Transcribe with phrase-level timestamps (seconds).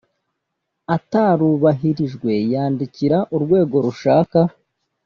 [0.95, 4.39] atarubahirijwe yandikira urwego rushaka